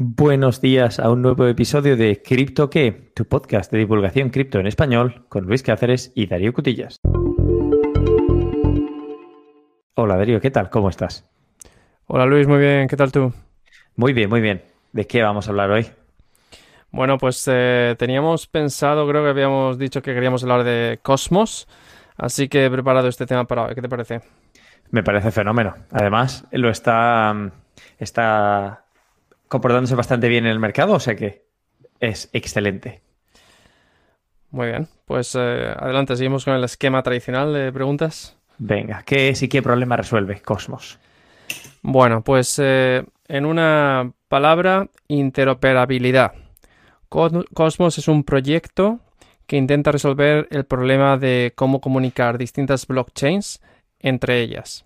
[0.00, 4.68] Buenos días a un nuevo episodio de Cripto qué, tu podcast de divulgación cripto en
[4.68, 6.98] español con Luis Cáceres y Darío Cutillas.
[9.96, 10.70] Hola Darío, ¿qué tal?
[10.70, 11.28] ¿Cómo estás?
[12.06, 13.32] Hola Luis, muy bien, ¿qué tal tú?
[13.96, 14.62] Muy bien, muy bien.
[14.92, 15.88] ¿De qué vamos a hablar hoy?
[16.92, 21.66] Bueno, pues eh, teníamos pensado, creo que habíamos dicho que queríamos hablar de Cosmos,
[22.16, 23.74] así que he preparado este tema para hoy.
[23.74, 24.20] ¿Qué te parece?
[24.92, 25.74] Me parece fenómeno.
[25.90, 27.50] Además, lo está,
[27.98, 28.84] está
[29.48, 31.46] comportándose bastante bien en el mercado, o sea que
[32.00, 33.02] es excelente.
[34.50, 38.36] Muy bien, pues eh, adelante, seguimos con el esquema tradicional de preguntas.
[38.58, 40.98] Venga, ¿qué es y qué problema resuelve Cosmos?
[41.82, 46.32] Bueno, pues eh, en una palabra, interoperabilidad.
[47.08, 49.00] Cosmos es un proyecto
[49.46, 53.62] que intenta resolver el problema de cómo comunicar distintas blockchains
[54.00, 54.84] entre ellas.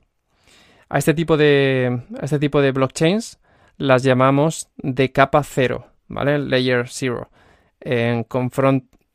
[0.89, 3.39] A este tipo de, a este tipo de blockchains
[3.82, 6.38] las llamamos de capa cero, ¿vale?
[6.38, 7.30] Layer zero.
[7.80, 8.24] En,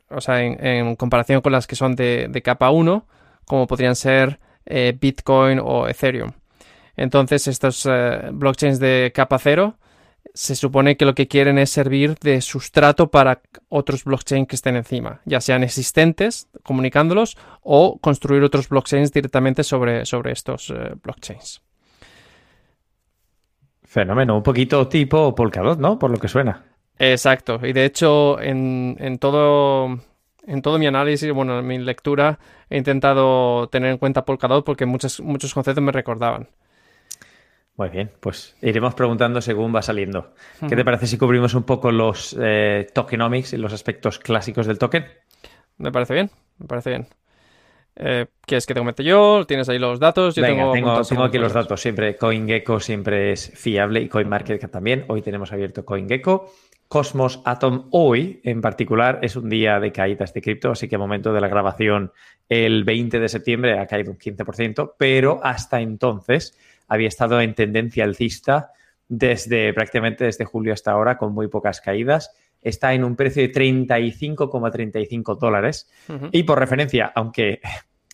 [0.10, 3.08] o sea, en, comparación con las que son de, capa 1,
[3.46, 6.32] como podrían ser eh, Bitcoin o Ethereum.
[6.98, 9.78] Entonces, estos eh, blockchains de capa cero
[10.34, 14.76] se supone que lo que quieren es servir de sustrato para otros blockchains que estén
[14.76, 21.62] encima, ya sean existentes, comunicándolos, o construir otros blockchains directamente sobre, sobre estos eh, blockchains.
[23.88, 25.98] Fenómeno, un poquito tipo Polkadot, ¿no?
[25.98, 26.64] Por lo que suena.
[27.00, 29.98] Exacto, y de hecho en, en todo
[30.46, 34.86] en todo mi análisis, bueno, en mi lectura, he intentado tener en cuenta Polkadot porque
[34.86, 36.48] muchos, muchos conceptos me recordaban.
[37.76, 40.34] Muy bien, pues iremos preguntando según va saliendo.
[40.68, 44.80] ¿Qué te parece si cubrimos un poco los eh, tokenomics y los aspectos clásicos del
[44.80, 45.06] token?
[45.78, 47.08] Me parece bien, me parece bien.
[48.00, 49.46] Eh, ¿Quieres que te comente yo?
[49.48, 50.36] ¿Tienes ahí los datos?
[50.36, 52.16] Yo tengo, tengo, aquí los datos siempre.
[52.16, 55.06] CoinGecko siempre es fiable y CoinMarketCap también.
[55.08, 56.52] Hoy tenemos abierto CoinGecko.
[56.88, 61.00] Cosmos Atom hoy en particular es un día de caídas de cripto, así que a
[61.00, 62.14] momento de la grabación
[62.48, 66.58] el 20 de septiembre ha caído un 15%, pero hasta entonces
[66.88, 68.72] había estado en tendencia alcista
[69.10, 72.32] desde prácticamente desde julio hasta ahora con muy pocas caídas.
[72.62, 75.90] Está en un precio de 35,35 dólares.
[76.32, 77.62] Y por referencia, aunque,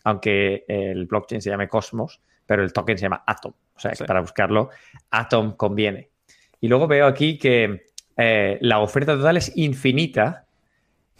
[0.03, 3.53] aunque el blockchain se llame Cosmos, pero el token se llama Atom.
[3.75, 4.69] O sea, para buscarlo,
[5.09, 6.09] Atom conviene.
[6.59, 7.87] Y luego veo aquí que
[8.17, 10.45] eh, la oferta total es infinita,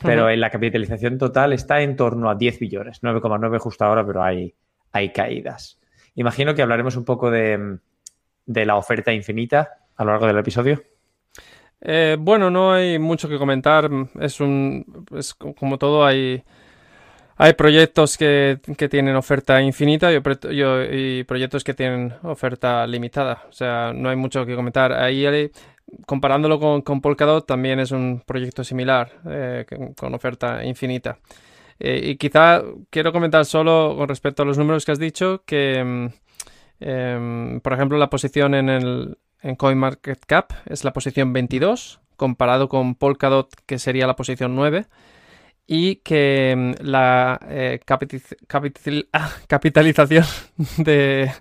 [0.01, 4.21] pero en la capitalización total está en torno a 10 billones, 9,9 justo ahora, pero
[4.23, 4.53] hay,
[4.91, 5.79] hay caídas.
[6.15, 7.79] Imagino que hablaremos un poco de,
[8.45, 10.83] la oferta infinita a lo largo del episodio.
[11.81, 13.89] Eh, bueno, no hay mucho que comentar.
[14.19, 15.05] Es un.
[15.15, 16.43] Es como todo, hay.
[17.35, 23.45] Hay proyectos que, tienen oferta infinita y, proyectos que tienen oferta limitada.
[23.49, 24.93] O sea, no hay mucho que comentar.
[24.93, 25.51] Ahí,
[26.05, 29.65] comparándolo con, con Polkadot, también es un proyecto similar, eh,
[29.97, 31.17] con oferta infinita.
[31.79, 35.83] Eh, y quizá quiero comentar solo con respecto a los números que has dicho que,
[35.83, 36.07] mm,
[36.81, 42.95] em, por ejemplo, la posición en, el, en CoinMarketCap es la posición 22, comparado con
[42.95, 44.85] Polkadot, que sería la posición 9
[45.67, 47.79] y que mm, la eh,
[49.13, 50.25] ah, capitalización
[50.77, 51.31] de,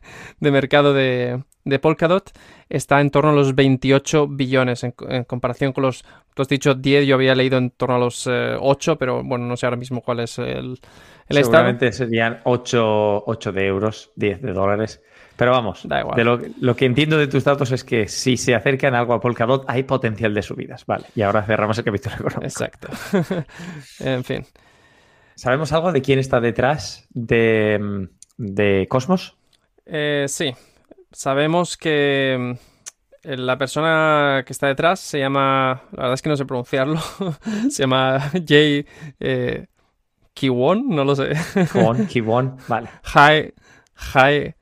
[0.40, 2.30] mercado de, de, Polkadot
[2.68, 4.92] está en torno a los 28 billones en,
[5.24, 8.92] comparación con los, tú has dicho 10, yo había leído en torno a los 8,
[8.92, 10.78] eh, pero bueno, no sé ahora mismo cuál es el,
[11.28, 15.02] el Seguramente serían 8, 8 de euros, 10 de dólares.
[15.36, 16.24] Pero vamos, De
[16.60, 19.82] lo, que entiendo de tus datos es que si se acercan algo a Polkadot hay
[19.82, 20.84] potencial de subidas.
[20.86, 22.44] Vale, y ahora cerramos el capítulo económico.
[22.44, 22.88] Exacto.
[24.00, 24.44] en fin.
[25.34, 29.36] ¿Sabemos algo de quién está detrás de, de Cosmos?
[29.86, 30.54] Eh, sí,
[31.12, 32.56] sabemos que
[33.24, 37.00] mm, la persona que está detrás se llama, la verdad es que no sé pronunciarlo,
[37.70, 38.86] se llama Jay
[39.20, 39.66] eh,
[40.34, 41.32] Kiwon, no lo sé.
[41.72, 42.88] Kiwon, Kiwon, vale.
[43.14, 43.52] Hai,
[43.94, 44.54] Hai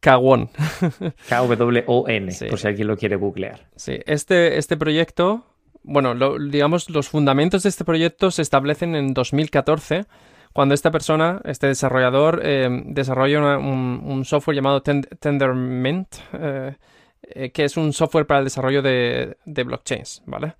[0.00, 0.50] Kawon.
[1.28, 3.68] K-W-O-N, por si alguien lo quiere googlear.
[3.76, 5.46] Sí, este, este proyecto,
[5.84, 10.06] bueno, digamos, los fundamentos de este proyecto se establecen en 2014,
[10.52, 16.76] cuando esta persona, este desarrollador, eh, desarrolla un, software llamado Tendermint, eh,
[17.22, 20.54] eh, que es un software para el desarrollo de, blockchains, ¿vale?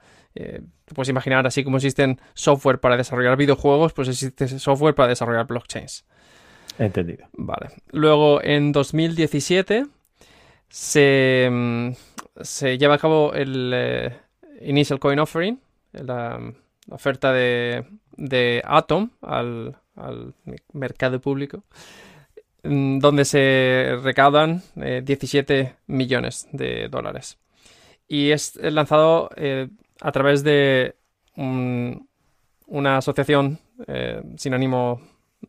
[0.94, 6.06] puedes imaginar, así como existen software para desarrollar videojuegos, pues existe software para desarrollar blockchains.
[6.78, 7.26] Entendido.
[7.34, 7.68] Vale.
[7.90, 9.86] Luego, en 2017
[10.70, 11.94] se,
[12.40, 14.14] se lleva a cabo el
[14.62, 15.60] Initial Coin Offering,
[15.92, 16.40] la,
[16.88, 17.84] oferta de,
[18.16, 19.76] de Atom al,
[20.72, 21.64] mercado público,
[22.62, 27.38] mm, donde se recaudan 17 eh, millones de dólares.
[28.08, 29.30] y es lanzado
[30.00, 30.96] a través de
[31.34, 33.58] una asociación
[34.36, 35.00] sin ánimo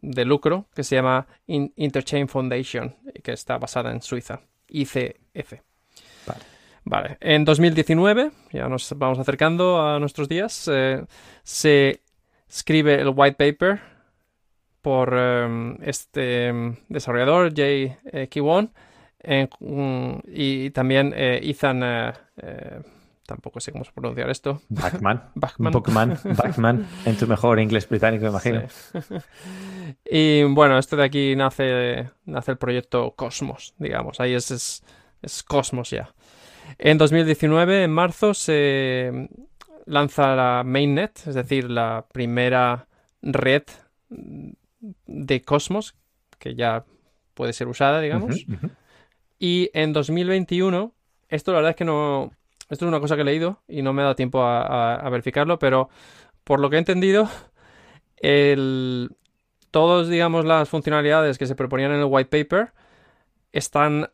[0.01, 5.53] de lucro que se llama Interchain Foundation, que está basada en Suiza, ICF.
[6.85, 7.17] Vale.
[7.21, 11.05] En 2019, ya nos vamos acercando a nuestros días, eh,
[11.43, 12.01] se
[12.49, 13.79] escribe el white paper
[14.83, 18.71] por em, este em, desarrollador, Jay eh, Kiwon,
[19.59, 21.81] mm, y también eh, Ethan
[23.25, 24.61] tampoco sé cómo pronunciar esto.
[24.69, 25.31] Backman.
[25.35, 26.19] Backman.
[26.23, 28.63] Backman, en tu mejor inglés británico, imagino.
[30.05, 34.19] y bueno, esto de aquí nace, nace el proyecto Cosmos, digamos.
[34.19, 34.83] Ahí es, es,
[35.21, 36.13] es Cosmos ya.
[36.77, 39.29] En 2019, en marzo, se
[39.85, 42.87] lanza la mainnet, es decir, la primera
[43.21, 43.63] red
[45.05, 45.95] de Cosmos
[46.39, 46.85] que ya
[47.33, 48.45] puede ser usada, digamos.
[49.39, 50.93] Y en 2021,
[51.29, 52.31] esto la verdad es que no,
[52.69, 55.59] esto es una cosa que he leído y no me ha dado tiempo a, verificarlo,
[55.59, 55.89] pero
[56.43, 57.29] por lo que he entendido,
[58.17, 59.09] el,
[59.71, 62.73] todos, digamos, las funcionalidades que se proponían en el white paper
[63.51, 64.09] están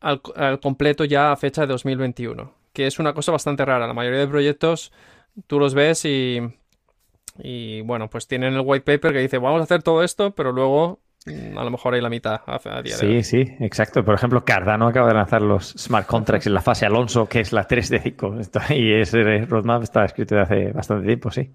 [0.00, 0.20] al,
[0.60, 3.86] completo ya a fecha de 2021, que es una cosa bastante rara.
[3.86, 4.92] La mayoría de proyectos
[5.46, 6.40] tú los ves y,
[7.38, 10.52] y bueno, pues tienen el white paper que dice vamos a hacer todo esto, pero
[10.52, 13.22] luego Mm, a lo mejor hay la mitad a, día sí, de hoy.
[13.22, 14.04] Sí, exacto.
[14.04, 17.52] Por ejemplo, Cardano acaba de lanzar los smart contracts en la fase Alonso, que es
[17.52, 18.36] la 3 de 5.
[18.70, 21.54] Y ese roadmap está escrito de hace bastante tiempo, sí.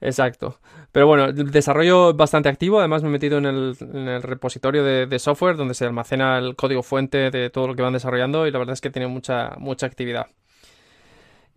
[0.00, 0.58] Exacto.
[0.90, 2.80] Pero bueno, el desarrollo bastante activo.
[2.80, 7.30] Además, me he metido en el, repositorio de, software donde se almacena el código fuente
[7.30, 10.26] de todo lo que van desarrollando y la verdad es que tiene mucha, mucha actividad.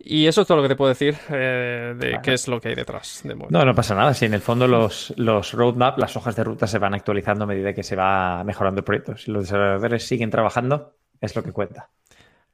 [0.08, 2.68] Y eso es todo lo que te puedo decir eh, de qué es lo que
[2.68, 3.24] hay detrás.
[3.24, 4.14] no, no pasa nada.
[4.14, 7.46] Si en el fondo los, los roadmap, las hojas de ruta se van actualizando a
[7.48, 9.16] medida que se va mejorando el proyecto.
[9.16, 11.90] Si los desarrolladores siguen trabajando, es lo que cuenta.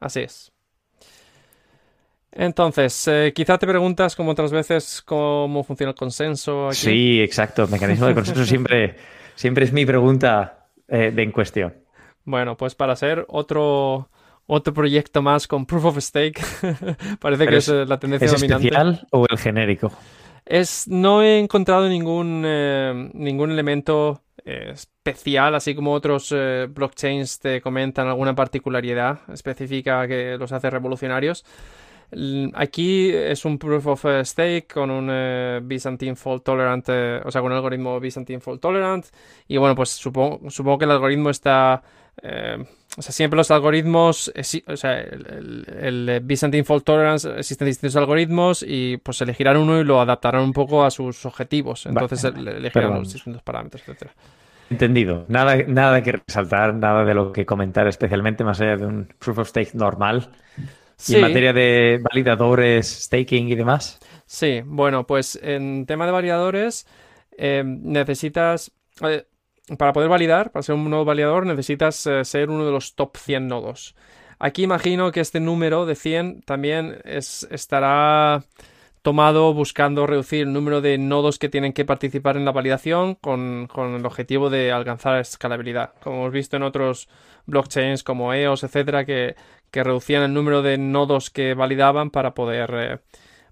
[0.00, 0.50] Así es.
[2.30, 6.72] Entonces, eh, quizá te preguntas, como otras veces, cómo funciona el consenso.
[6.72, 7.64] Sí, exacto.
[7.64, 8.96] El mecanismo de consenso siempre,
[9.34, 11.74] siempre es mi pregunta eh, de en cuestión.
[12.24, 14.08] Bueno, pues para ser otro
[14.46, 16.40] otro proyecto más con Proof of Stake.
[17.20, 18.68] Parece que es, eh, la tendencia ¿es dominante.
[18.68, 19.92] especial o el genérico?
[20.44, 26.34] Es, no he encontrado ningún, eh, ningún elemento eh, especial, así como otros
[26.70, 31.44] blockchains te comentan alguna particularidad específica que los hace revolucionarios.
[32.54, 36.86] Aquí es un proof of stake con un Byzantine fault tolerant,
[37.24, 39.06] o sea, con un algoritmo Byzantine fault tolerant.
[39.48, 41.82] Y bueno, pues supongo, supongo que el algoritmo está
[42.20, 42.58] eh,
[42.96, 44.30] o sea, siempre los algoritmos,
[44.66, 50.00] o sea, el, Byzantine Fault Tolerance existen distintos algoritmos y pues elegirán uno y lo
[50.00, 51.86] adaptarán un poco a sus objetivos.
[51.86, 54.12] Entonces elegirán los distintos parámetros, etcétera.
[54.68, 55.24] Entendido.
[55.28, 59.38] Nada, nada que resaltar, nada de lo que comentar especialmente más allá de un proof
[59.38, 60.30] of stake normal.
[61.08, 64.00] en materia de validadores, staking y demás.
[64.26, 66.86] Sí, bueno, pues en tema de validadores
[67.38, 68.70] eh, necesitas...
[69.02, 69.24] Eh,
[69.78, 73.16] para poder validar, para ser un nodo validador, necesitas eh, ser uno de los top
[73.16, 73.94] 100 nodos.
[74.38, 78.44] Aquí imagino que este número de 100 también estará
[79.02, 83.68] tomado buscando reducir el número de nodos que tienen que participar en la validación con,
[83.76, 85.94] el objetivo de alcanzar escalabilidad.
[86.02, 87.08] Como hemos visto en otros
[87.46, 89.36] blockchains como EOS, etcétera, que,
[89.72, 92.98] reducían el número de nodos que validaban para poder, eh,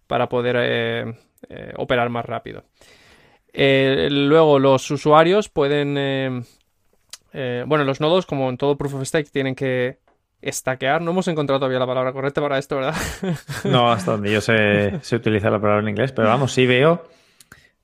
[0.06, 1.14] para poder eh,
[1.76, 2.64] operar más rápido.
[3.52, 5.96] Eh, luego los usuarios pueden...
[5.98, 6.42] Eh,
[7.32, 9.98] eh, bueno, los nodos, como en todo Proof of Stake, tienen que
[10.40, 11.02] estaquear.
[11.02, 12.94] No hemos encontrado todavía la palabra correcta para esto, ¿verdad?
[13.64, 17.04] no, hasta donde yo sé, se utiliza la palabra en inglés, pero vamos, sí veo...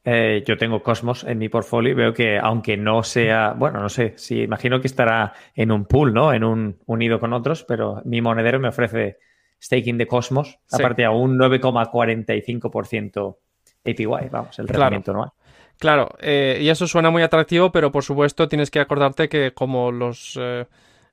[0.05, 4.15] yo tengo Cosmos en mi portfolio y veo que aunque no sea, bueno, no sé,
[4.17, 6.33] sí, imagino que estará en un pool, ¿no?
[6.33, 9.19] En un unido con otros, pero mi monedero me ofrece
[9.63, 13.37] staking de Cosmos, aparte a un 9,45%
[13.85, 15.33] APY, vamos, el rendimiento anual.
[15.79, 19.93] Claro, eh, y eso suena muy atractivo, pero por supuesto tienes que acordarte que como
[19.93, 20.39] los...
[20.41, 20.67] Eh,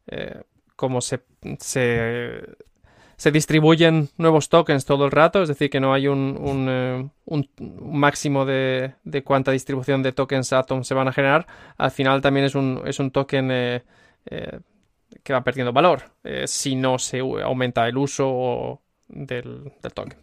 [0.08, 0.42] eh,
[0.76, 1.22] como se,
[1.60, 8.44] se, distribuyen nuevos tokens todo el rato, es decir, que no hay un, un, máximo
[8.44, 11.46] de, de, cuánta distribución de tokens Atom se van a generar,
[11.78, 13.48] al final también es un, es un token
[15.24, 16.12] que va perdiendo valor
[16.46, 20.18] si no se aumenta el uso del, del token.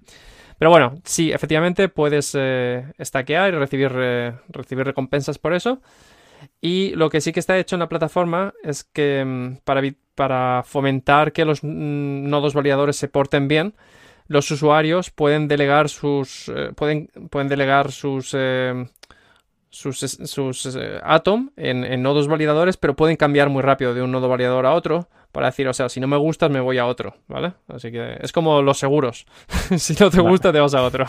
[0.60, 5.80] Pero bueno, sí, efectivamente puedes eh, stackear y recibir, eh, recibir recompensas por eso.
[6.60, 9.60] Y lo que sí que está hecho en la plataforma es que mm,
[10.14, 13.74] para, fomentar que los mm, nodos validadores se porten bien,
[14.26, 16.72] los usuarios pueden delegar sus eh,
[19.70, 24.12] sus eh, sus Atom en, en, nodos validadores, pero pueden cambiar muy rápido de un
[24.12, 26.86] nodo validador a otro para decir, o sea, si no me gustas me voy a
[26.86, 27.54] otro, ¿vale?
[27.68, 29.26] Así que es como los seguros.
[29.76, 31.06] si no te gusta te vas a otro.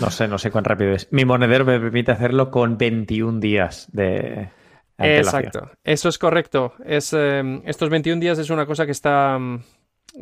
[0.00, 1.10] no sé, no sé cuán rápido es.
[1.12, 4.50] Mi monedero me permite hacerlo con 21 días de...
[4.98, 6.74] Exacto, eso es correcto.
[6.84, 9.38] Es, em, estos 21 días es una cosa que está...
[9.38, 9.60] Mm,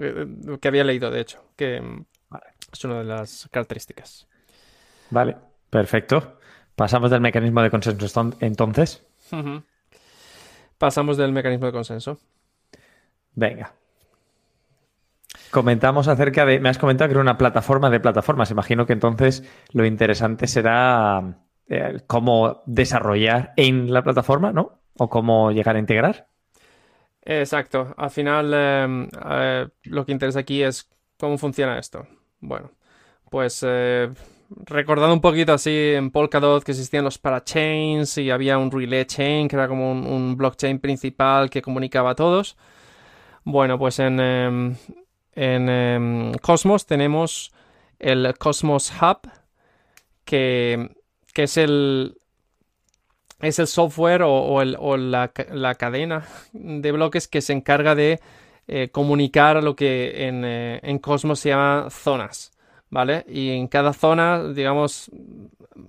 [0.00, 0.26] eh,
[0.60, 2.04] que había leído, de hecho, que mm,
[2.72, 4.26] es una de las características.
[5.10, 5.36] Vale,
[5.70, 6.38] perfecto.
[6.74, 9.06] Pasamos del mecanismo de consenso entonces.
[10.78, 12.18] Pasamos del mecanismo de consenso.
[13.34, 13.72] Venga.
[15.50, 16.60] Comentamos acerca de.
[16.60, 18.50] Me has comentado que era una plataforma de plataformas.
[18.50, 21.38] Imagino que entonces lo interesante será
[21.68, 24.80] eh, cómo desarrollar en la plataforma, ¿no?
[24.98, 26.28] O cómo llegar a integrar.
[27.22, 27.94] Exacto.
[27.96, 32.06] Al final, em, eh, lo que interesa aquí es cómo funciona esto.
[32.40, 32.72] Bueno,
[33.30, 34.10] pues eh,
[34.66, 39.48] recordando un poquito así en Polkadot que existían los parachains y había un relay chain
[39.48, 42.56] que era como un, blockchain principal que comunicaba a todos.
[43.44, 44.76] Bueno, pues en, em,
[45.34, 47.52] en em, Cosmos tenemos
[47.98, 49.30] el Cosmos Hub
[50.24, 50.90] que,
[51.34, 52.16] es el
[53.40, 55.28] es el software o, la,
[55.78, 58.20] cadena de bloques que se encarga de
[58.66, 62.54] eh, comunicar lo que en, eh, en Cosmos se llama zonas.
[62.94, 63.24] ¿vale?
[63.28, 65.10] Y en cada zona, digamos,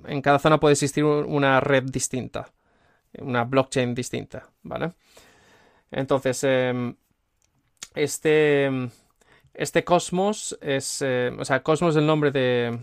[0.07, 2.49] en cada zona puede existir una red distinta,
[3.19, 4.93] una blockchain distinta, ¿vale?
[5.91, 6.95] Entonces, em,
[7.95, 8.69] este,
[9.53, 12.79] este Cosmos es, eh, o sea, Cosmos es el nombre de,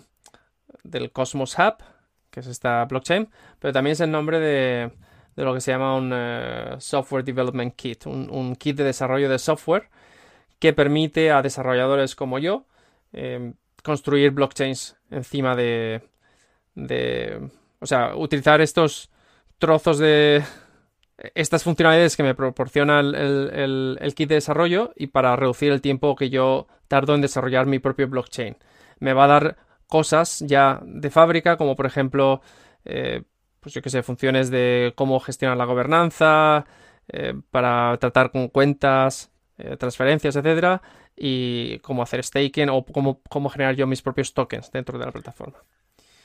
[0.82, 1.82] del Cosmos Hub,
[2.30, 3.28] que es esta blockchain,
[3.58, 4.90] pero también es el nombre de,
[5.36, 9.88] lo que se llama un eh, Software Development Kit, un, kit de desarrollo de software
[10.58, 12.66] que permite a desarrolladores como yo
[13.12, 16.02] em, construir blockchains encima de,
[16.74, 17.50] de,
[17.80, 19.10] o sea, utilizar estos
[19.58, 20.42] trozos de
[21.34, 26.16] estas funcionalidades que me proporciona el, el, kit de desarrollo y para reducir el tiempo
[26.16, 28.56] que yo tardo en desarrollar mi propio blockchain.
[28.98, 32.40] Me va a dar cosas ya de fábrica, como por ejemplo,
[32.84, 33.22] eh,
[33.60, 36.66] pues yo que sé, funciones de cómo gestionar la gobernanza,
[37.08, 40.82] eh, para tratar con cuentas, eh, transferencias, etcétera,
[41.16, 45.12] y cómo hacer staking o cómo, cómo generar yo mis propios tokens dentro de la
[45.12, 45.58] plataforma.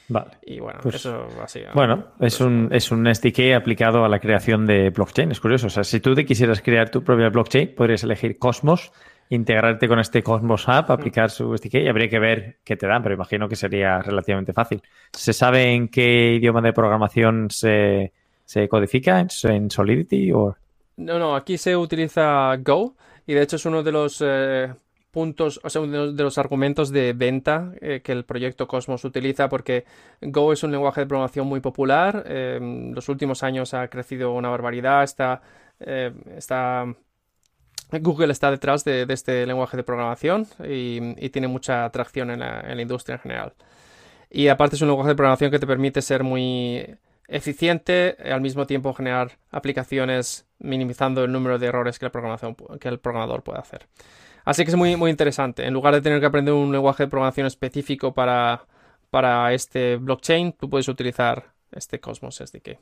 [0.09, 0.31] Vale.
[0.43, 1.27] Y bueno, pues, eso
[1.73, 5.31] Bueno, es un, es un SDK aplicado a la creación de blockchain.
[5.31, 5.67] Es curioso.
[5.67, 8.93] O sea, si tú te quisieras crear tu propia blockchain, podrías elegir Cosmos,
[9.29, 13.03] integrarte con este Cosmos App, aplicar su SDK y habría que ver qué te dan,
[13.03, 14.81] pero imagino que sería relativamente fácil.
[15.11, 18.13] ¿Se sabe en qué idioma de programación se,
[18.45, 19.19] se codifica?
[19.19, 20.55] ¿En Solidity o...?
[20.95, 22.95] No, no, aquí se utiliza Go
[23.27, 24.73] y de hecho es uno de los eh,
[25.11, 29.49] puntos, o sea, uno de los argumentos de venta eh, que el proyecto Cosmos utiliza
[29.49, 29.85] porque
[30.21, 32.23] Go es un lenguaje de programación muy popular.
[32.27, 35.03] en los últimos años ha crecido una barbaridad.
[35.03, 35.41] Está,
[35.79, 36.85] eh, está
[37.91, 42.75] Google está detrás de, este lenguaje de programación y, tiene mucha atracción en la, en
[42.75, 43.53] la, industria en general.
[44.29, 46.85] Y aparte es un lenguaje de programación que te permite ser muy
[47.27, 52.11] eficiente, al mismo tiempo generar aplicaciones minimizando el número de errores que el,
[52.79, 53.87] que el programador puede hacer.
[54.47, 55.65] Así que es muy, muy interesante.
[55.65, 58.65] En lugar de tener que aprender un lenguaje de programación específico para,
[59.09, 62.79] para este blockchain, tú puedes utilizar este Cosmos SDK.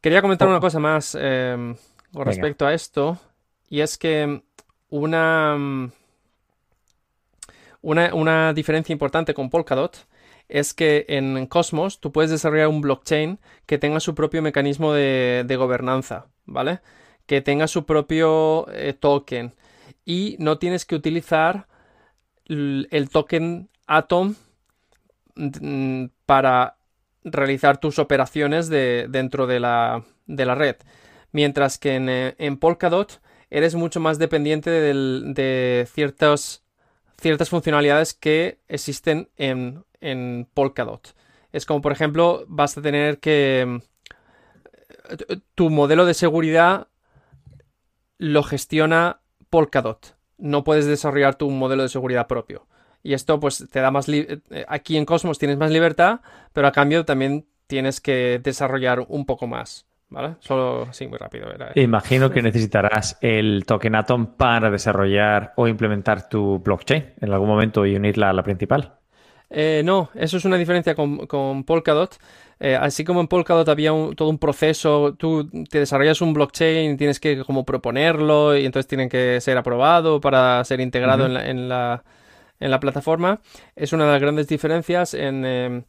[0.00, 1.74] Quería comentar una cosa más em,
[2.12, 3.18] con respecto a esto,
[3.70, 4.40] y es que
[4.88, 5.90] una,
[7.80, 10.06] una, una diferencia importante con Polkadot
[10.48, 15.56] es que en Cosmos tú puedes desarrollar un blockchain que tenga su propio mecanismo de,
[15.58, 16.82] gobernanza, ¿vale?
[17.26, 19.54] Que tenga su propio eh, token
[20.04, 21.68] y no tienes que utilizar
[22.46, 24.34] el token Atom
[25.36, 26.76] mm, para
[27.24, 30.76] realizar tus operaciones de, dentro de la, red.
[31.30, 36.64] Mientras que en, eh, Polkadot eres mucho más dependiente de ciertas,
[37.20, 41.14] ciertas funcionalidades que existen en, en Polkadot.
[41.52, 43.80] Es como, por ejemplo, vas a tener que...
[45.08, 46.88] Eh, tu modelo de seguridad
[48.18, 49.21] lo gestiona
[49.52, 50.16] Polkadot.
[50.38, 52.66] No puedes desarrollar tu modelo de seguridad propio.
[53.02, 54.08] Y esto pues te da más...
[54.08, 56.20] Eh, aquí en Cosmos tienes más libertad,
[56.54, 59.86] pero a cambio también tienes que desarrollar un poco más.
[60.08, 60.36] ¿Vale?
[60.40, 61.48] Solo así muy rápido.
[61.74, 67.86] Imagino que necesitarás el token Atom para desarrollar o implementar tu blockchain en algún momento
[67.86, 68.98] y unirla a la principal.
[69.54, 72.16] Eh, no, eso es una diferencia con, Polkadot.
[72.58, 77.20] Eh, así como en Polkadot había todo un proceso, tú te desarrollas un blockchain, tienes
[77.20, 81.34] que como proponerlo y entonces tienen que ser aprobado para ser integrado en,
[81.68, 82.02] la,
[82.60, 83.40] en, la, plataforma.
[83.76, 85.12] Es una de las grandes diferencias.
[85.12, 85.82] En, em,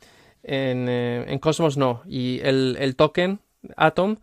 [0.44, 2.02] en, eh, en Cosmos no.
[2.06, 3.40] Y el, token
[3.78, 4.18] Atom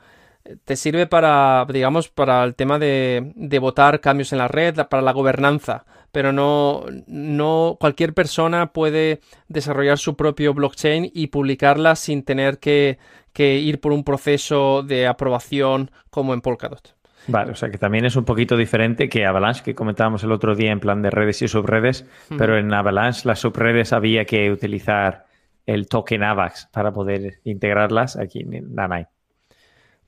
[0.64, 5.02] te sirve para, digamos, para el tema de, de votar cambios en la red, para
[5.02, 12.22] la gobernanza, pero no, no cualquier persona puede desarrollar su propio blockchain y publicarla sin
[12.22, 12.98] tener que,
[13.32, 16.96] que ir por un proceso de aprobación como en Polkadot.
[17.26, 20.56] Vale, o sea que también es un poquito diferente que Avalanche, que comentábamos el otro
[20.56, 25.26] día en plan de redes y subredes, pero en Avalanche las subredes había que utilizar
[25.66, 29.06] el token AVAX para poder integrarlas aquí en Nanai.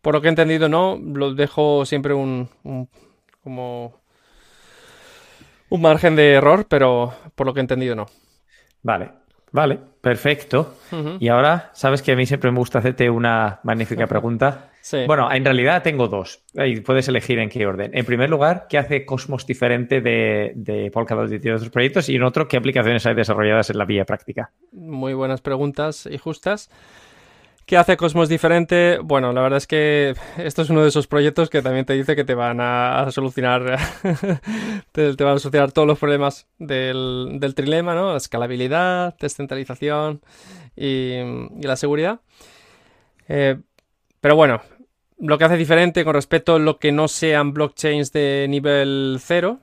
[0.00, 2.48] Por lo que he entendido, no, lo dejo siempre un,
[3.42, 4.01] como
[5.72, 8.06] un margen de error, pero por lo que he entendido, no.
[8.82, 9.08] Vale,
[9.52, 10.74] vale, perfecto.
[11.18, 14.68] Y ahora, sabes que a mí siempre me gusta hacerte una magnífica pregunta.
[15.06, 16.42] Bueno, en realidad tengo dos.
[16.52, 17.90] Y puedes elegir en qué orden.
[17.94, 22.10] En primer lugar, ¿qué hace Cosmos diferente de, de Polkadot y de otros proyectos?
[22.10, 24.50] Y en otro, ¿qué aplicaciones hay desarrolladas en la vía práctica?
[24.72, 26.68] Muy buenas preguntas y justas.
[27.66, 28.98] ¿Qué hace Cosmos diferente?
[29.02, 32.16] Bueno, la verdad es que esto es uno de esos proyectos que también te dice
[32.16, 33.78] que te van a solucionar,
[34.92, 38.12] te, van a solucionar todos los problemas del, trilema, ¿no?
[38.12, 40.20] La escalabilidad, descentralización
[40.76, 41.18] y,
[41.60, 42.20] la seguridad.
[43.28, 43.58] Eh,
[44.20, 44.60] pero bueno,
[45.18, 49.60] lo que hace diferente con respecto a lo que no sean blockchains de nivel cero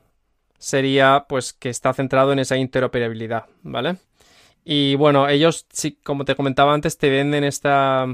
[0.58, 3.98] sería pues que está centrado en esa interoperabilidad, ¿vale?
[4.72, 8.06] Y bueno, ellos, sí, como te comentaba antes, te venden esta,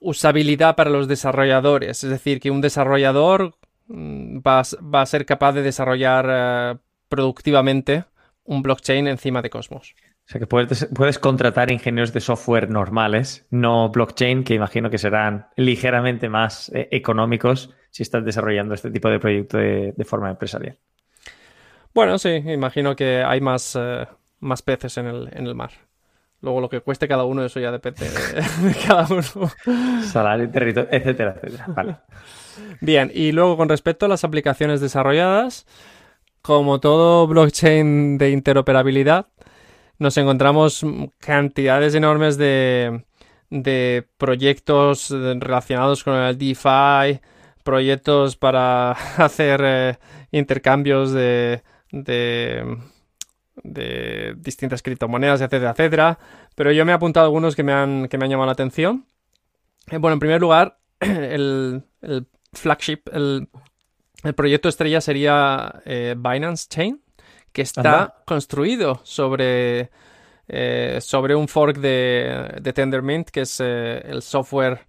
[0.00, 2.02] usabilidad para los desarrolladores.
[2.02, 3.54] Es decir, que un desarrollador
[3.86, 4.62] mm, va,
[5.00, 8.04] a ser capaz de desarrollar eh, productivamente
[8.42, 9.94] un blockchain encima de Cosmos.
[10.26, 14.98] O sea que puedes, puedes, contratar ingenieros de software normales, no blockchain, que imagino que
[14.98, 20.76] serán ligeramente más eh, económicos si estás desarrollando este tipo de proyecto de forma empresarial.
[21.94, 24.06] Bueno, sí, imagino que hay más, eh,
[24.40, 25.70] más peces en el, en el mar.
[26.42, 28.08] Luego lo que cueste cada uno, eso ya depende
[28.62, 30.02] de, cada uno.
[30.02, 31.66] Salario, territorio, etcétera, etcétera.
[31.68, 31.96] Vale.
[32.80, 35.66] Bien, y luego con respecto a las aplicaciones desarrolladas,
[36.42, 39.26] como todo blockchain de interoperabilidad,
[39.98, 40.84] nos encontramos
[41.18, 43.04] cantidades enormes de,
[43.50, 47.20] de proyectos relacionados con el DeFi,
[47.62, 49.98] proyectos para hacer eh,
[50.30, 52.78] intercambios de, de,
[53.62, 56.18] de distintas criptomonedas, etcétera, etcétera.
[56.54, 59.06] Pero yo me he apuntado algunos que me han, que me han llamado la atención.
[59.90, 61.84] Eh, bueno, en primer lugar, el,
[62.52, 63.48] flagship, el,
[64.34, 67.02] proyecto estrella sería eh, Binance Chain,
[67.52, 69.90] que está construido sobre,
[70.46, 74.86] eh, sobre un fork de, de Tendermint, que es el software,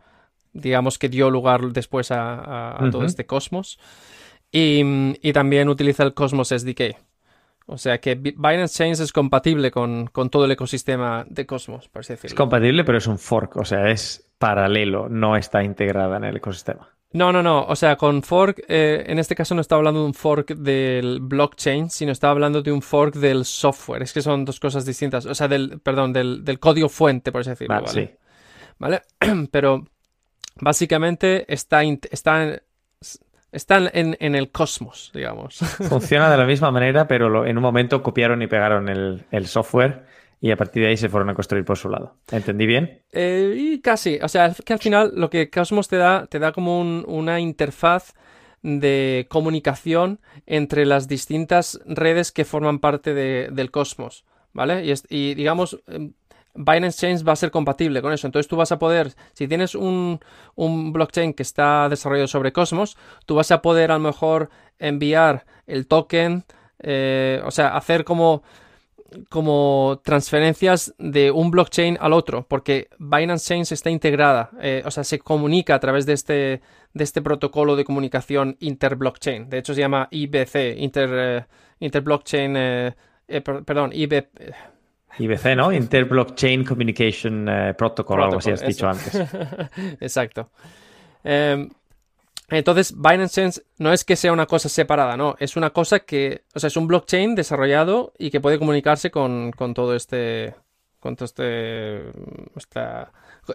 [0.53, 3.79] digamos, que dio lugar después a, todo este cosmos.
[4.51, 6.97] Y, también utiliza el Cosmos SDK.
[7.67, 12.13] O sea que Binance Chains es compatible con, todo el ecosistema de Cosmos, por así
[12.13, 12.33] decirlo.
[12.33, 16.37] Es compatible, pero es un fork, o sea, es paralelo, no está integrada en el
[16.37, 16.89] ecosistema.
[17.13, 17.65] No, no, no.
[17.65, 21.19] O sea, con fork, eh, en este caso no está hablando de un fork del
[21.21, 24.01] blockchain, sino está hablando de un fork del software.
[24.01, 25.25] Es que son dos cosas distintas.
[25.25, 27.81] O sea, del, perdón, del, código fuente, por así decirlo.
[27.81, 27.87] ¿vale?
[27.89, 28.09] Sí.
[28.79, 29.01] ¿Vale?
[29.51, 29.85] Pero
[30.55, 32.61] básicamente está, está
[33.51, 35.57] están en, el cosmos, digamos.
[35.89, 40.05] Funciona de la misma manera, pero en un momento copiaron y pegaron el, software
[40.39, 42.15] y a partir de ahí se fueron a construir por su lado.
[42.31, 43.01] ¿Entendí bien?
[43.11, 44.19] Eh, y casi.
[44.21, 48.13] O sea, que al final lo que Cosmos te da, te da como una interfaz
[48.63, 54.25] de comunicación entre las distintas redes que forman parte del cosmos.
[54.53, 54.85] ¿Vale?
[54.85, 56.13] Y, y digamos, em,
[56.53, 58.27] Binance Chain va a ser compatible con eso.
[58.27, 60.19] Entonces tú vas a poder, si tienes un,
[60.55, 65.87] blockchain que está desarrollado sobre Cosmos, tú vas a poder a lo mejor enviar el
[65.87, 66.43] token,
[66.79, 68.43] eh, o sea, hacer como,
[69.29, 75.03] como transferencias de un blockchain al otro, porque Binance Chain está integrada, eh, o sea,
[75.03, 76.61] se comunica a través de este,
[76.93, 79.49] de este protocolo de comunicación interblockchain.
[79.49, 81.45] De hecho, se llama IBC, Inter, eh,
[81.79, 82.53] Interblockchain,
[83.65, 84.27] perdón, IBC
[85.19, 85.71] IBC, ¿no?
[85.71, 89.15] Interblockchain Communication eh, Protocol, algo así has dicho antes.
[89.99, 90.49] Exacto.
[91.23, 91.69] Em,
[92.49, 96.43] entonces, Binance Chain no es que sea una cosa separada, no, es una cosa que,
[96.53, 100.53] o sea, es un blockchain desarrollado y que puede comunicarse con, todo este,
[100.99, 102.01] con todo este,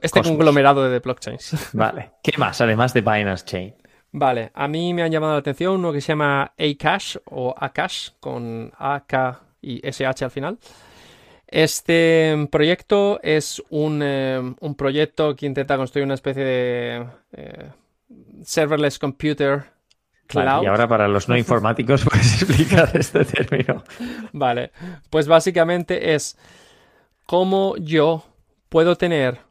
[0.01, 1.71] este conglomerado de blockchains.
[1.75, 2.13] Vale.
[2.23, 3.75] ¿Qué más, además de Binance Chain?
[4.13, 8.11] Vale, a mí me han llamado la atención uno que se llama Akash o Akash
[8.19, 10.59] con AK y SH al final.
[11.49, 17.71] Este proyecto es eh, un, proyecto que intenta construir una especie de eh,
[18.43, 19.65] serverless computer
[20.27, 20.65] cloud.
[20.65, 23.85] y ahora para los no informáticos puedes explicar este término.
[24.33, 24.73] Vale,
[25.09, 26.37] pues básicamente es
[27.27, 28.25] cómo yo
[28.69, 29.46] puedo tener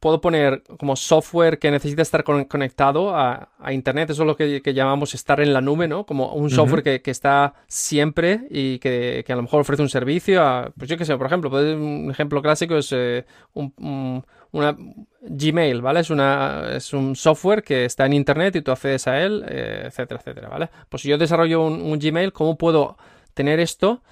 [0.00, 4.10] puedo poner como software que necesita estar conectado a, Internet.
[4.10, 6.06] Eso es lo que, llamamos estar en la nube, ¿no?
[6.06, 10.72] Como un software que, está siempre y que, a lo mejor ofrece un servicio a,
[10.76, 14.76] pues yo qué sé, por ejemplo, un ejemplo clásico es eh, una
[15.20, 16.00] Gmail, ¿vale?
[16.00, 19.84] Es, una, es un software que está en Internet y tú accedes a él, eh,
[19.86, 20.70] etcétera, etcétera, ¿vale?
[20.88, 22.96] Pues si yo desarrollo un, Gmail, ¿cómo puedo
[23.34, 24.02] tener esto,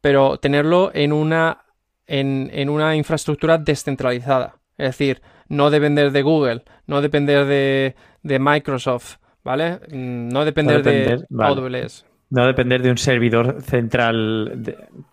[0.00, 1.64] pero tenerlo en una,
[2.06, 4.58] en, en una infraestructura descentralizada?
[4.78, 9.80] Es decir, no depender de Google, no depender de, Microsoft, ¿vale?
[9.90, 12.06] Mm, no depender, de AWS.
[12.30, 14.62] No depender de un servidor central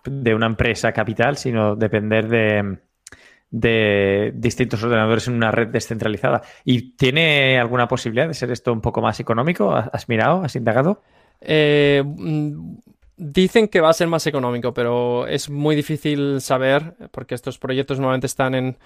[0.04, 2.78] de, una empresa capital, sino depender de,
[3.50, 6.42] de distintos ordenadores en una red descentralizada.
[6.64, 9.74] ¿Y tiene alguna posibilidad de ser esto un poco más económico?
[9.74, 10.42] ¿Has mirado?
[10.42, 11.02] ¿Has indagado?
[11.40, 12.76] Eh, mm,
[13.16, 17.98] dicen que va a ser más económico, pero es muy difícil saber porque estos proyectos
[17.98, 18.76] normalmente están en,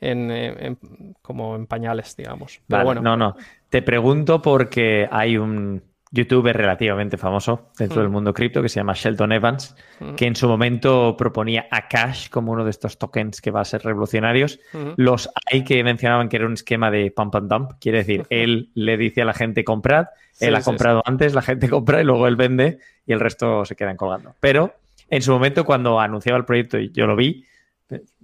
[0.00, 0.78] en,
[1.22, 2.60] como en pañales, digamos.
[2.66, 3.00] Pero bueno.
[3.00, 3.36] No, no.
[3.68, 5.82] Te pregunto porque hay un
[6.12, 8.12] youtuber relativamente famoso dentro del mm.
[8.12, 10.14] mundo cripto que se llama Sheldon Evans, mm.
[10.14, 13.64] que en su momento proponía a Cash como uno de estos tokens que va a
[13.64, 14.60] ser revolucionarios.
[14.72, 14.90] Mm.
[14.96, 18.70] Los hay que mencionaban que era un esquema de pump and dump, quiere decir, él
[18.74, 20.06] le dice a la gente comprad,
[20.40, 23.76] él ha comprado antes, la gente compra y luego él vende y el resto se
[23.76, 24.34] quedan colgando.
[24.40, 24.74] Pero
[25.10, 27.44] en su momento cuando anunciaba el proyecto y yo lo vi,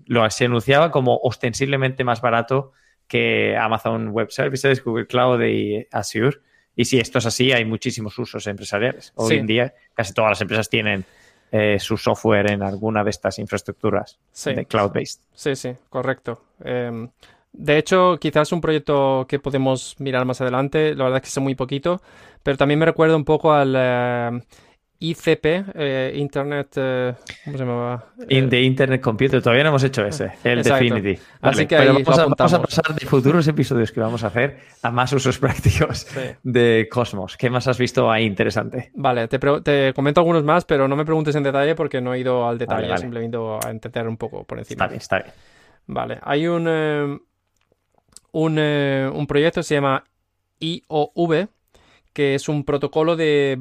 [0.07, 2.73] lo se anunciaba como ostensiblemente más barato
[3.07, 6.39] que Amazon Web Services, Google Cloud y Azure.
[6.75, 9.13] Y si esto es así, hay muchísimos usos empresariales.
[9.17, 11.05] Hoy en día casi todas las empresas tienen
[11.51, 15.21] eh, su software en alguna de estas infraestructuras de cloud-based.
[15.35, 16.43] Sí, sí, correcto.
[16.65, 17.11] Em,
[17.53, 21.41] de hecho, quizás un proyecto que podemos mirar más adelante, la verdad es que sé
[21.41, 22.01] muy poquito,
[22.43, 23.75] pero también me recuerda un poco al...
[23.77, 24.41] Eh,
[25.03, 28.05] ICP, eh, Internet, eh, ¿cómo se llamaba?
[28.29, 31.19] In the Internet Computer, todavía no hemos hecho ese, el Definity.
[31.41, 34.93] Así que vamos, a, vamos, a, pasar de futuros episodios que vamos a hacer a
[34.93, 36.07] más usos prácticos
[36.45, 37.37] de Cosmos.
[37.37, 38.93] ¿Qué más has visto ahí interesante?
[38.95, 42.47] Vale, te, comento algunos más, pero no me preguntes en detalle porque no he ido
[42.47, 44.85] al detalle, simplemente a entender un poco por encima.
[44.85, 45.33] Está bien, está bien.
[45.89, 47.19] Vale, hay un, eh,
[48.31, 50.05] un, un proyecto que se llama
[50.61, 51.49] IOV,
[52.13, 53.61] que es un protocolo de,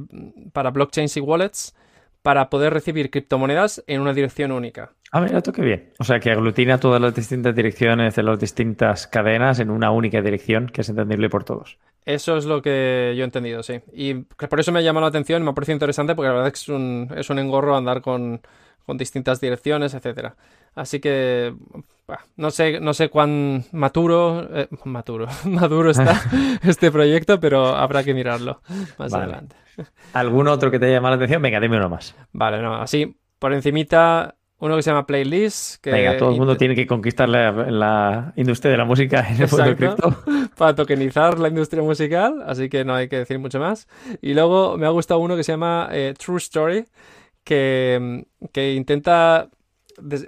[0.53, 1.75] para blockchains y wallets
[2.21, 4.93] para poder recibir criptomonedas en una dirección única.
[5.11, 5.93] Ah, mira, esto qué bien.
[5.99, 10.21] O sea, que aglutina todas las distintas direcciones de las distintas cadenas en una única
[10.21, 11.77] dirección que es entendible por todos.
[12.05, 13.81] Eso es lo que yo he entendido, sí.
[13.93, 16.47] Y por eso me ha llamado la atención, me ha parecido interesante porque la verdad
[16.47, 18.41] es que es un, es un engorro andar con,
[18.85, 20.35] con distintas direcciones, etcétera.
[20.75, 21.53] Así que
[22.35, 26.21] no sé, no sé cuán maturo, eh, maturo, maduro está
[26.63, 28.61] este proyecto, pero habrá que mirarlo
[28.97, 29.55] más adelante.
[30.13, 31.41] ¿Algún otro que te haya llamado la atención?
[31.41, 32.15] Venga, dime uno más.
[32.33, 35.81] Vale, no, así por encimita uno que se llama Playlist.
[35.81, 39.49] Que Venga, todo el mundo tiene que conquistar la, industria de la música en el
[39.49, 40.23] mundo cripto.
[40.57, 43.87] Para tokenizar la industria musical, así que no hay que decir mucho más.
[44.21, 46.85] Y luego me ha gustado uno que se llama eh, True Story,
[47.43, 49.49] que, que intenta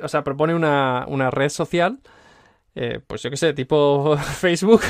[0.01, 1.99] o sea, propone una, red social,
[2.75, 4.81] eh, pues yo qué sé, tipo Facebook,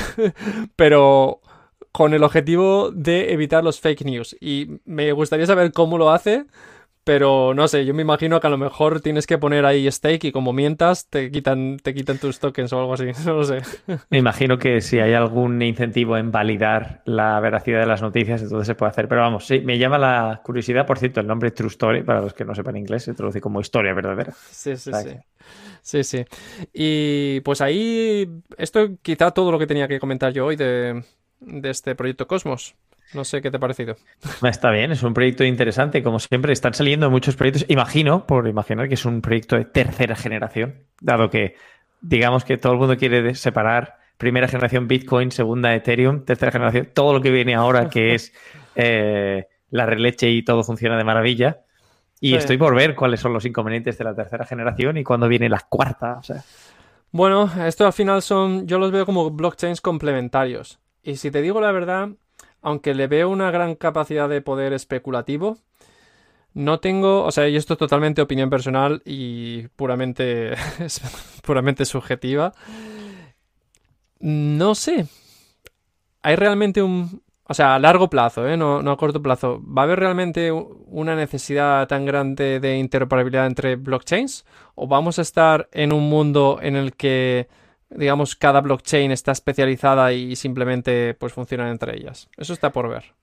[0.76, 1.40] pero
[1.92, 4.36] con el objetivo de evitar los fake news.
[4.40, 6.46] Y me gustaría saber cómo lo hace,
[7.04, 10.24] pero no sé, yo me imagino que a lo mejor tienes que poner ahí stake
[10.24, 13.58] y como mientas te quitan, te quitan tus tokens o algo así, no lo sé.
[14.10, 18.66] Me imagino que si hay algún incentivo en validar la veracidad de las noticias, entonces
[18.66, 19.06] se puede hacer.
[19.06, 22.32] Pero vamos, sí, me llama la curiosidad, por cierto, el nombre True Story, para los
[22.32, 24.32] que no sepan inglés, se traduce como historia verdadera.
[24.50, 25.10] Sí, sí, sí.
[25.82, 26.24] Sí, sí.
[26.72, 31.04] Y pues ahí, esto quizá todo lo que tenía que comentar yo hoy de,
[31.40, 32.74] de este proyecto Cosmos.
[33.14, 33.96] No sé qué te ha parecido.
[34.42, 36.02] Está bien, es un proyecto interesante.
[36.02, 37.64] Como siempre, están saliendo muchos proyectos.
[37.68, 41.56] Imagino, por imaginar que es un proyecto de tercera generación, dado que
[42.00, 47.12] digamos que todo el mundo quiere separar primera generación Bitcoin, segunda Ethereum, tercera generación, todo
[47.12, 48.32] lo que viene ahora que es
[48.74, 51.60] eh, la releche y todo funciona de maravilla.
[52.20, 55.48] Y estoy por ver cuáles son los inconvenientes de la tercera generación y cuándo viene
[55.48, 56.20] la cuarta.
[57.10, 60.78] Bueno, esto al final son, yo los veo como blockchains complementarios.
[61.02, 62.08] Y si te digo la verdad,
[62.64, 65.58] aunque le veo una gran capacidad de poder especulativo,
[66.54, 70.54] no tengo, o sea, y esto es totalmente opinión personal y puramente,
[71.42, 72.52] puramente subjetiva.
[74.20, 75.06] No sé.
[76.22, 78.56] Hay realmente un, o sea, a largo plazo, ¿eh?
[78.56, 83.46] no, no, a corto plazo, ¿va a haber realmente una necesidad tan grande de interoperabilidad
[83.46, 84.46] entre blockchains?
[84.74, 87.48] ¿O vamos a estar en un mundo en el que
[87.90, 92.28] digamos, cada blockchain está especializada y simplemente pues funcionan entre ellas.
[92.36, 93.14] Eso está por ver.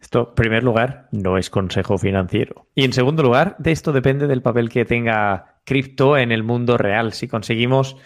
[0.00, 2.66] Esto, en primer lugar, no es consejo financiero.
[2.74, 6.78] Y en segundo lugar, de esto depende del papel que tenga cripto en el mundo
[6.78, 7.12] real.
[7.12, 7.96] Si conseguimos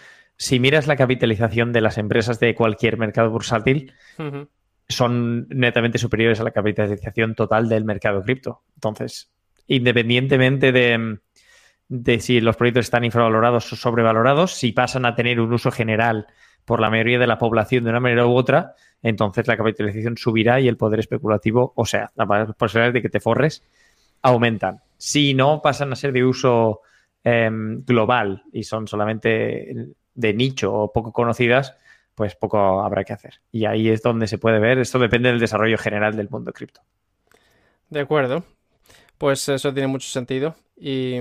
[0.41, 3.93] si miras la capitalización de las empresas de cualquier mercado bursátil,
[4.89, 8.63] son netamente superiores a la capitalización total del mercado cripto.
[8.73, 9.31] Entonces,
[9.67, 11.19] independientemente de,
[11.91, 16.25] de si los proyectos están infravalorados o sobrevalorados, si pasan a tener un uso general
[16.63, 20.61] por la mayoría de la población de una manera u otra, entonces la capitalización subirá
[20.61, 23.61] y el poder especulativo, o sea, las posibilidades de que te forres,
[24.21, 24.79] aumentan.
[24.97, 26.79] Si no pasan a ser de uso
[27.25, 31.75] em, global y son solamente de nicho o poco conocidas,
[32.15, 33.41] pues poco habrá que hacer.
[33.51, 36.79] Y ahí es donde se puede ver, esto depende del desarrollo general del mundo cripto.
[37.89, 38.45] De acuerdo,
[39.17, 41.17] pues eso tiene mucho sentido y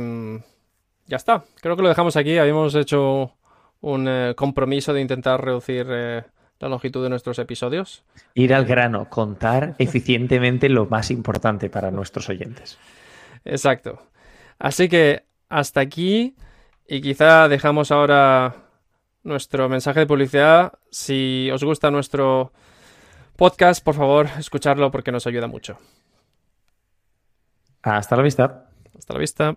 [1.11, 3.33] ya está, creo que lo dejamos aquí, habíamos hecho
[3.81, 6.23] un eh, compromiso de intentar reducir eh,
[6.61, 8.05] la longitud de nuestros episodios.
[8.35, 12.79] Ir al grano, contar eficientemente lo más importante para nuestros oyentes.
[13.45, 14.01] Exacto.
[14.59, 16.37] Así que hasta aquí
[16.87, 18.55] y quizá dejamos ahora
[19.25, 20.75] nuestro mensaje de publicidad.
[20.91, 22.53] Si os gusta nuestro
[23.37, 25.77] podcast, por favor, escucharlo porque nos ayuda mucho.
[27.83, 28.69] Hasta la vista.
[28.97, 29.57] Hasta la vista.